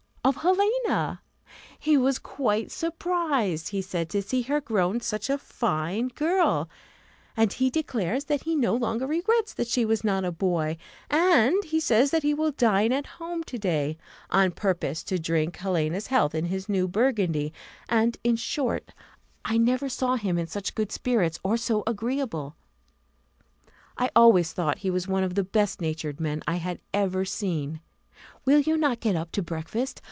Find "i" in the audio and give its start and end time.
19.43-19.57, 23.97-24.11, 26.47-26.57